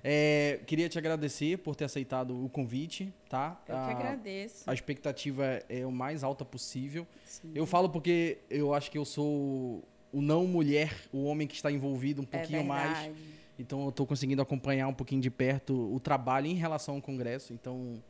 É, 0.04 0.58
queria 0.66 0.88
te 0.88 0.98
agradecer 0.98 1.58
por 1.58 1.76
ter 1.76 1.84
aceitado 1.84 2.44
o 2.44 2.48
convite, 2.48 3.12
tá? 3.28 3.60
Eu 3.68 3.76
a, 3.76 3.86
que 3.86 3.92
agradeço. 3.92 4.68
A 4.68 4.74
expectativa 4.74 5.62
é 5.68 5.86
o 5.86 5.92
mais 5.92 6.24
alta 6.24 6.44
possível. 6.44 7.06
Sim. 7.24 7.52
Eu 7.54 7.66
falo 7.66 7.88
porque 7.88 8.38
eu 8.50 8.74
acho 8.74 8.90
que 8.90 8.98
eu 8.98 9.04
sou 9.04 9.82
o 10.12 10.20
não 10.20 10.46
mulher, 10.46 10.92
o 11.12 11.24
homem 11.24 11.46
que 11.46 11.54
está 11.54 11.70
envolvido 11.70 12.20
um 12.20 12.24
pouquinho 12.24 12.60
é 12.60 12.62
mais. 12.64 13.10
Então 13.58 13.82
eu 13.84 13.90
estou 13.90 14.04
conseguindo 14.04 14.42
acompanhar 14.42 14.88
um 14.88 14.94
pouquinho 14.94 15.20
de 15.20 15.30
perto 15.30 15.94
o 15.94 16.00
trabalho 16.00 16.46
em 16.48 16.54
relação 16.54 16.96
ao 16.96 17.02
Congresso. 17.02 17.52
Então 17.52 18.02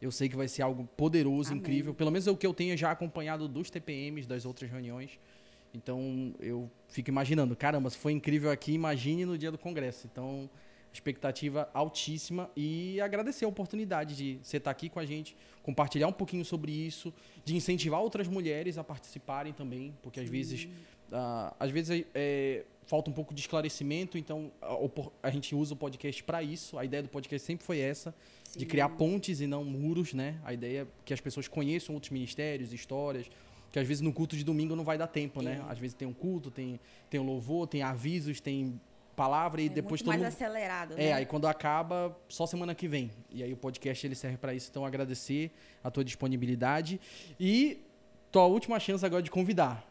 eu 0.00 0.10
sei 0.10 0.28
que 0.30 0.36
vai 0.36 0.48
ser 0.48 0.62
algo 0.62 0.88
poderoso, 0.96 1.50
Amém. 1.50 1.60
incrível. 1.60 1.92
Pelo 1.92 2.10
menos 2.10 2.26
é 2.26 2.30
o 2.30 2.36
que 2.36 2.46
eu 2.46 2.54
tenho 2.54 2.76
já 2.76 2.90
acompanhado 2.90 3.46
dos 3.46 3.70
TPMs, 3.70 4.26
das 4.26 4.46
outras 4.46 4.70
reuniões. 4.70 5.18
Então 5.74 6.34
eu 6.40 6.70
fico 6.88 7.10
imaginando, 7.10 7.54
caramba, 7.54 7.90
se 7.90 7.98
foi 7.98 8.12
incrível 8.12 8.50
aqui, 8.50 8.72
imagine 8.72 9.26
no 9.26 9.36
dia 9.36 9.50
do 9.50 9.58
Congresso. 9.58 10.08
Então 10.10 10.48
expectativa 10.94 11.68
altíssima 11.74 12.48
e 12.56 13.00
agradecer 13.00 13.44
a 13.44 13.48
oportunidade 13.48 14.16
de 14.16 14.38
você 14.42 14.58
estar 14.58 14.70
aqui 14.70 14.88
com 14.88 15.00
a 15.00 15.04
gente, 15.04 15.36
compartilhar 15.60 16.06
um 16.06 16.12
pouquinho 16.12 16.44
sobre 16.44 16.70
isso, 16.70 17.12
de 17.44 17.56
incentivar 17.56 18.00
outras 18.00 18.28
mulheres 18.28 18.78
a 18.78 18.84
participarem 18.84 19.52
também, 19.52 19.92
porque 20.00 20.20
às 20.20 20.28
vezes, 20.28 20.68
uh, 21.10 21.52
às 21.58 21.72
vezes 21.72 22.06
é, 22.14 22.64
falta 22.86 23.10
um 23.10 23.12
pouco 23.12 23.34
de 23.34 23.40
esclarecimento, 23.40 24.16
então 24.16 24.52
a, 24.62 24.76
a 25.28 25.30
gente 25.30 25.52
usa 25.52 25.74
o 25.74 25.76
podcast 25.76 26.22
para 26.22 26.44
isso. 26.44 26.78
A 26.78 26.84
ideia 26.84 27.02
do 27.02 27.08
podcast 27.08 27.44
sempre 27.44 27.66
foi 27.66 27.80
essa, 27.80 28.14
Sim. 28.44 28.60
de 28.60 28.64
criar 28.64 28.90
pontes 28.90 29.40
e 29.40 29.48
não 29.48 29.64
muros, 29.64 30.14
né? 30.14 30.38
A 30.44 30.54
ideia 30.54 30.82
é 30.82 30.86
que 31.04 31.12
as 31.12 31.20
pessoas 31.20 31.48
conheçam 31.48 31.92
outros 31.92 32.12
ministérios, 32.12 32.72
histórias, 32.72 33.28
que 33.72 33.80
às 33.80 33.88
vezes 33.88 34.00
no 34.00 34.12
culto 34.12 34.36
de 34.36 34.44
domingo 34.44 34.76
não 34.76 34.84
vai 34.84 34.96
dar 34.96 35.08
tempo, 35.08 35.42
né? 35.42 35.60
Às 35.68 35.80
vezes 35.80 35.94
tem 35.94 36.06
um 36.06 36.12
culto, 36.12 36.52
tem, 36.52 36.78
tem 37.10 37.18
um 37.18 37.26
louvor, 37.26 37.66
tem 37.66 37.82
avisos, 37.82 38.40
tem 38.40 38.80
palavra 39.14 39.62
e 39.62 39.66
é 39.66 39.68
depois 39.68 40.02
muito 40.02 40.04
todo 40.04 40.08
mais 40.08 40.22
mundo... 40.22 40.28
acelerado, 40.28 40.94
É, 40.94 40.96
né? 40.96 41.12
aí 41.12 41.26
quando 41.26 41.46
acaba, 41.46 42.16
só 42.28 42.46
semana 42.46 42.74
que 42.74 42.86
vem. 42.88 43.10
E 43.30 43.42
aí 43.42 43.52
o 43.52 43.56
podcast 43.56 44.06
ele 44.06 44.14
serve 44.14 44.36
para 44.36 44.52
isso. 44.54 44.68
Então 44.70 44.84
agradecer 44.84 45.50
a 45.82 45.90
tua 45.90 46.04
disponibilidade 46.04 47.00
e 47.38 47.82
tua 48.30 48.46
última 48.46 48.78
chance 48.80 49.04
agora 49.04 49.22
de 49.22 49.30
convidar. 49.30 49.86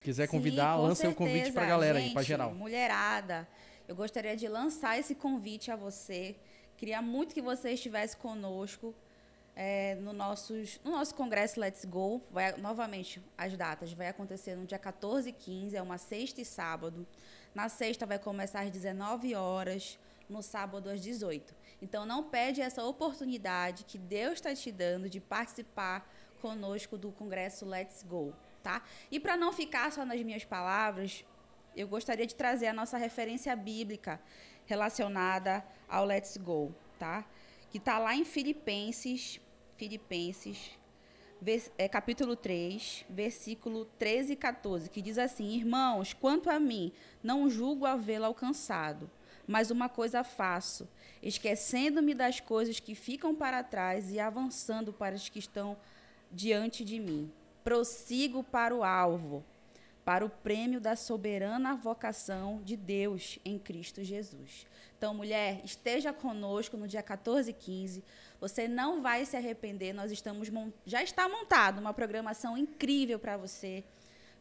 Quiser 0.00 0.28
convidar, 0.28 0.76
Sim, 0.76 0.82
lança 0.82 1.08
o 1.08 1.14
convite 1.14 1.50
para 1.52 1.62
a 1.62 1.66
galera 1.66 1.98
Gente, 1.98 2.08
aí, 2.08 2.14
para 2.14 2.22
geral. 2.22 2.54
Mulherada, 2.54 3.48
eu 3.88 3.96
gostaria 3.96 4.36
de 4.36 4.46
lançar 4.48 4.98
esse 4.98 5.14
convite 5.14 5.70
a 5.70 5.76
você. 5.76 6.36
Queria 6.76 7.00
muito 7.00 7.34
que 7.34 7.40
você 7.40 7.70
estivesse 7.70 8.16
conosco 8.16 8.94
é, 9.56 9.94
no, 9.96 10.12
nossos, 10.12 10.80
no 10.84 10.90
nosso 10.90 11.14
congresso 11.14 11.58
Let's 11.60 11.84
Go. 11.84 12.22
Vai, 12.30 12.56
novamente, 12.56 13.20
as 13.36 13.56
datas 13.56 13.92
vai 13.92 14.08
acontecer 14.08 14.56
no 14.56 14.66
dia 14.66 14.78
14 14.78 15.28
e 15.28 15.32
15, 15.32 15.76
é 15.76 15.82
uma 15.82 15.98
sexta 15.98 16.40
e 16.40 16.44
sábado. 16.44 17.06
Na 17.54 17.68
sexta 17.68 18.04
vai 18.04 18.18
começar 18.18 18.62
às 18.62 18.70
19 18.70 19.34
horas, 19.34 19.98
no 20.28 20.42
sábado 20.42 20.88
às 20.90 21.00
18. 21.00 21.54
Então 21.80 22.04
não 22.04 22.24
perde 22.24 22.60
essa 22.60 22.82
oportunidade 22.84 23.84
que 23.84 23.98
Deus 23.98 24.34
está 24.34 24.54
te 24.54 24.72
dando 24.72 25.08
de 25.08 25.20
participar 25.20 26.10
conosco 26.40 26.98
do 26.98 27.12
congresso 27.12 27.64
Let's 27.64 28.02
Go, 28.02 28.34
tá? 28.62 28.82
E 29.10 29.20
para 29.20 29.36
não 29.36 29.52
ficar 29.52 29.92
só 29.92 30.04
nas 30.04 30.20
minhas 30.22 30.44
palavras, 30.44 31.24
eu 31.76 31.88
gostaria 31.88 32.26
de 32.26 32.34
trazer 32.34 32.66
a 32.66 32.72
nossa 32.72 32.98
referência 32.98 33.54
bíblica 33.54 34.20
relacionada 34.66 35.64
ao 35.88 36.04
Let's 36.04 36.36
Go, 36.36 36.74
tá? 36.98 37.24
Que 37.70 37.78
está 37.78 37.98
lá 37.98 38.14
em 38.14 38.24
Filipenses, 38.24 39.40
Filipenses, 39.76 40.70
é, 41.76 41.88
capítulo 41.88 42.36
3, 42.36 43.04
versículo 43.08 43.84
13 43.98 44.32
e 44.32 44.36
14, 44.36 44.88
que 44.88 45.02
diz 45.02 45.18
assim: 45.18 45.54
Irmãos, 45.54 46.12
quanto 46.12 46.48
a 46.48 46.58
mim, 46.58 46.92
não 47.22 47.50
julgo 47.50 47.84
havê-lo 47.84 48.24
alcançado, 48.24 49.10
mas 49.46 49.70
uma 49.70 49.88
coisa 49.88 50.24
faço, 50.24 50.88
esquecendo-me 51.22 52.14
das 52.14 52.40
coisas 52.40 52.80
que 52.80 52.94
ficam 52.94 53.34
para 53.34 53.62
trás 53.62 54.10
e 54.10 54.18
avançando 54.18 54.92
para 54.92 55.14
as 55.14 55.28
que 55.28 55.38
estão 55.38 55.76
diante 56.32 56.84
de 56.84 56.98
mim. 56.98 57.30
Prossigo 57.62 58.42
para 58.42 58.74
o 58.74 58.82
alvo, 58.82 59.44
para 60.04 60.24
o 60.24 60.28
prêmio 60.28 60.80
da 60.80 60.94
soberana 60.94 61.74
vocação 61.74 62.60
de 62.62 62.76
Deus 62.76 63.38
em 63.44 63.58
Cristo 63.58 64.04
Jesus. 64.04 64.66
Então, 64.96 65.14
mulher, 65.14 65.60
esteja 65.64 66.12
conosco 66.12 66.76
no 66.76 66.86
dia 66.86 67.02
14 67.02 67.50
e 67.50 67.54
15. 67.54 68.04
Você 68.40 68.68
não 68.68 69.00
vai 69.00 69.24
se 69.24 69.36
arrepender. 69.36 69.92
Nós 69.92 70.12
estamos 70.12 70.50
já 70.84 71.02
está 71.02 71.28
montado 71.28 71.78
uma 71.78 71.94
programação 71.94 72.56
incrível 72.56 73.18
para 73.18 73.36
você, 73.36 73.82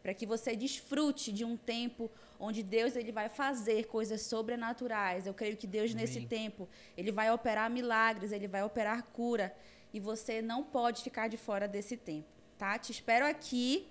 para 0.02 0.14
que 0.14 0.26
você 0.26 0.56
desfrute 0.56 1.32
de 1.32 1.46
um 1.46 1.56
tempo 1.56 2.12
onde 2.40 2.62
Deus 2.62 2.98
ele 2.98 3.12
vai 3.12 3.30
fazer 3.30 3.88
coisas 3.88 4.22
sobrenaturais. 4.22 5.26
Eu 5.26 5.34
creio 5.34 5.56
que 5.56 5.66
Deus 5.66 5.92
Amém. 5.92 6.02
nesse 6.02 6.22
tempo, 6.26 6.68
ele 6.98 7.12
vai 7.12 7.32
operar 7.32 7.70
milagres, 7.70 8.34
ele 8.34 8.48
vai 8.48 8.64
operar 8.64 9.04
cura, 9.14 9.56
e 9.94 10.00
você 10.00 10.42
não 10.42 10.64
pode 10.64 11.04
ficar 11.04 11.30
de 11.30 11.38
fora 11.38 11.68
desse 11.68 11.96
tempo, 11.96 12.28
tá? 12.58 12.78
Te 12.78 12.92
espero 12.92 13.26
aqui 13.26 13.88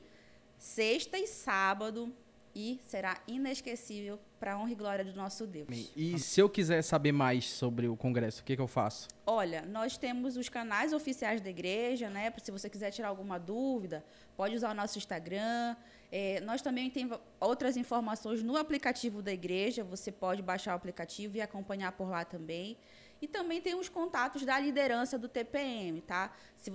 sexta 0.62 1.18
e 1.18 1.26
sábado 1.26 2.14
e 2.54 2.78
será 2.86 3.20
inesquecível 3.26 4.18
para 4.38 4.52
a 4.52 4.58
honra 4.58 4.70
e 4.70 4.74
glória 4.76 5.04
do 5.04 5.12
nosso 5.14 5.44
Deus. 5.44 5.90
E 5.96 6.18
se 6.20 6.40
eu 6.40 6.48
quiser 6.48 6.82
saber 6.82 7.10
mais 7.10 7.50
sobre 7.50 7.88
o 7.88 7.96
congresso, 7.96 8.42
o 8.42 8.44
que, 8.44 8.54
que 8.54 8.62
eu 8.62 8.68
faço? 8.68 9.08
Olha, 9.26 9.62
nós 9.62 9.96
temos 9.96 10.36
os 10.36 10.48
canais 10.48 10.92
oficiais 10.92 11.40
da 11.40 11.50
igreja, 11.50 12.08
né? 12.08 12.32
Se 12.40 12.52
você 12.52 12.70
quiser 12.70 12.92
tirar 12.92 13.08
alguma 13.08 13.38
dúvida, 13.38 14.04
pode 14.36 14.54
usar 14.54 14.70
o 14.70 14.74
nosso 14.74 14.98
Instagram. 14.98 15.74
É, 16.12 16.40
nós 16.42 16.62
também 16.62 16.88
temos 16.90 17.18
outras 17.40 17.76
informações 17.76 18.40
no 18.40 18.56
aplicativo 18.56 19.20
da 19.20 19.32
igreja. 19.32 19.82
Você 19.82 20.12
pode 20.12 20.42
baixar 20.42 20.74
o 20.74 20.76
aplicativo 20.76 21.36
e 21.36 21.40
acompanhar 21.40 21.90
por 21.92 22.08
lá 22.08 22.24
também. 22.24 22.76
E 23.20 23.26
também 23.26 23.60
tem 23.60 23.74
os 23.74 23.88
contatos 23.88 24.44
da 24.44 24.60
liderança 24.60 25.18
do 25.18 25.28
TPM, 25.28 26.00
tá? 26.02 26.32
Se 26.56 26.70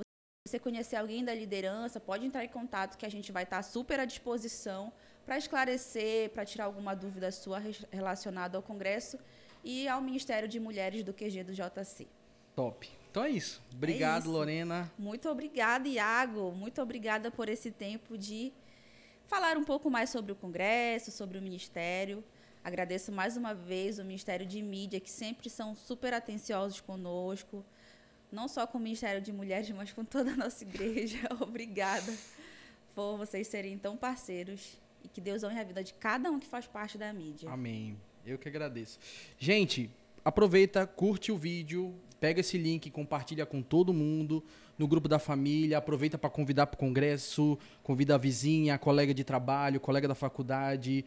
você 0.47 0.57
conhecer 0.57 0.95
alguém 0.95 1.23
da 1.23 1.33
liderança, 1.33 1.99
pode 1.99 2.25
entrar 2.25 2.43
em 2.43 2.49
contato 2.49 2.97
que 2.97 3.05
a 3.05 3.09
gente 3.09 3.31
vai 3.31 3.43
estar 3.43 3.61
super 3.61 3.99
à 3.99 4.05
disposição 4.05 4.91
para 5.25 5.37
esclarecer, 5.37 6.29
para 6.29 6.45
tirar 6.45 6.65
alguma 6.65 6.95
dúvida 6.95 7.31
sua 7.31 7.61
relacionada 7.91 8.57
ao 8.57 8.63
Congresso 8.63 9.19
e 9.63 9.87
ao 9.87 10.01
Ministério 10.01 10.47
de 10.47 10.59
Mulheres 10.59 11.03
do 11.03 11.13
QG 11.13 11.43
do 11.43 11.53
JC. 11.53 12.07
Top. 12.55 12.89
Então 13.11 13.23
é 13.23 13.29
isso. 13.29 13.61
Obrigado, 13.73 14.15
é 14.15 14.19
isso. 14.19 14.31
Lorena. 14.31 14.91
Muito 14.97 15.29
obrigada, 15.29 15.87
Iago. 15.87 16.51
Muito 16.51 16.81
obrigada 16.81 17.29
por 17.29 17.49
esse 17.49 17.71
tempo 17.71 18.17
de 18.17 18.53
falar 19.25 19.57
um 19.57 19.63
pouco 19.63 19.89
mais 19.89 20.09
sobre 20.09 20.31
o 20.31 20.35
Congresso, 20.35 21.11
sobre 21.11 21.37
o 21.37 21.41
Ministério. 21.41 22.23
Agradeço 22.63 23.11
mais 23.11 23.35
uma 23.35 23.53
vez 23.53 23.99
o 23.99 24.03
Ministério 24.03 24.45
de 24.45 24.61
Mídia, 24.61 24.99
que 24.99 25.09
sempre 25.09 25.49
são 25.49 25.75
super 25.75 26.13
atenciosos 26.13 26.79
conosco 26.79 27.65
não 28.31 28.47
só 28.47 28.67
com 28.67 28.77
o 28.77 28.81
Ministério 28.81 29.21
de 29.21 29.31
Mulheres, 29.31 29.69
mas 29.71 29.91
com 29.91 30.03
toda 30.03 30.31
a 30.31 30.35
nossa 30.35 30.63
igreja. 30.63 31.19
Obrigada 31.39 32.13
por 32.93 33.17
vocês 33.17 33.47
serem 33.47 33.77
tão 33.77 33.95
parceiros 33.95 34.77
e 35.03 35.07
que 35.07 35.21
Deus 35.21 35.43
honre 35.43 35.59
a 35.59 35.63
vida 35.63 35.83
de 35.83 35.93
cada 35.93 36.29
um 36.31 36.39
que 36.39 36.47
faz 36.47 36.67
parte 36.67 36.97
da 36.97 37.11
mídia. 37.13 37.49
Amém. 37.49 37.97
Eu 38.25 38.37
que 38.37 38.49
agradeço. 38.49 38.99
Gente, 39.37 39.89
aproveita, 40.23 40.85
curte 40.85 41.31
o 41.31 41.37
vídeo, 41.37 41.95
pega 42.19 42.39
esse 42.39 42.57
link, 42.57 42.89
compartilha 42.89 43.45
com 43.45 43.61
todo 43.61 43.93
mundo 43.93 44.43
no 44.77 44.87
grupo 44.87 45.07
da 45.07 45.17
família, 45.17 45.77
aproveita 45.77 46.17
para 46.17 46.29
convidar 46.29 46.67
para 46.67 46.75
o 46.75 46.77
congresso, 46.77 47.57
convida 47.81 48.15
a 48.15 48.17
vizinha, 48.17 48.75
a 48.75 48.77
colega 48.77 49.13
de 49.13 49.23
trabalho, 49.23 49.79
colega 49.79 50.07
da 50.07 50.13
faculdade, 50.13 51.03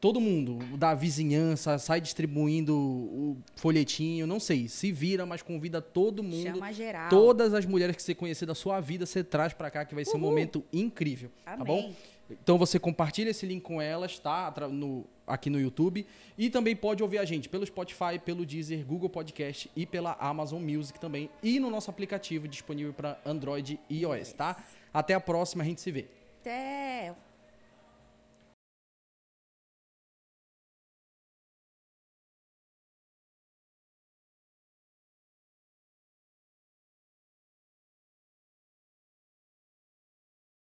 todo 0.00 0.20
mundo 0.20 0.58
da 0.76 0.94
vizinhança, 0.94 1.76
sai 1.78 2.00
distribuindo 2.00 2.76
o 2.76 3.36
folhetinho, 3.56 4.26
não 4.26 4.38
sei, 4.38 4.68
se 4.68 4.92
vira, 4.92 5.26
mas 5.26 5.42
convida 5.42 5.82
todo 5.82 6.22
mundo. 6.22 6.42
Chama 6.42 6.72
geral. 6.72 7.08
Todas 7.08 7.52
as 7.52 7.66
mulheres 7.66 7.96
que 7.96 8.02
você 8.02 8.14
conhecer 8.14 8.46
da 8.46 8.54
sua 8.54 8.80
vida, 8.80 9.04
você 9.04 9.24
traz 9.24 9.52
para 9.52 9.70
cá 9.70 9.84
que 9.84 9.94
vai 9.94 10.04
ser 10.04 10.16
um 10.16 10.20
momento 10.20 10.64
incrível, 10.72 11.30
Amém. 11.44 11.58
tá 11.58 11.64
bom? 11.64 11.94
Então 12.30 12.56
você 12.56 12.78
compartilha 12.78 13.30
esse 13.30 13.44
link 13.44 13.62
com 13.62 13.82
elas, 13.82 14.18
tá? 14.18 14.54
No, 14.70 15.04
aqui 15.30 15.48
no 15.48 15.60
YouTube. 15.60 16.06
E 16.36 16.50
também 16.50 16.74
pode 16.76 17.02
ouvir 17.02 17.18
a 17.18 17.24
gente 17.24 17.48
pelo 17.48 17.64
Spotify, 17.64 18.18
pelo 18.24 18.44
Deezer, 18.44 18.84
Google 18.84 19.08
Podcast 19.08 19.70
e 19.74 19.86
pela 19.86 20.16
Amazon 20.20 20.62
Music 20.62 20.98
também. 20.98 21.30
E 21.42 21.58
no 21.58 21.70
nosso 21.70 21.90
aplicativo 21.90 22.48
disponível 22.48 22.92
para 22.92 23.20
Android 23.24 23.78
e 23.88 24.02
iOS, 24.02 24.32
tá? 24.32 24.62
Até 24.92 25.14
a 25.14 25.20
próxima, 25.20 25.62
a 25.62 25.66
gente 25.66 25.80
se 25.80 25.90
vê. 25.90 26.06
Até! 26.40 27.29